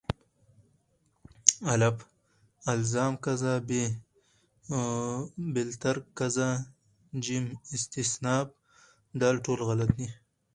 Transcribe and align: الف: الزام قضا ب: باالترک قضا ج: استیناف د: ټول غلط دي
الف: 1.73 1.97
الزام 2.73 3.13
قضا 3.25 3.53
ب: 3.67 3.69
باالترک 5.53 6.03
قضا 6.17 6.49
ج: 7.23 7.25
استیناف 7.75 8.47
د: 9.19 9.21
ټول 9.45 9.59
غلط 9.67 9.91
دي 9.97 10.07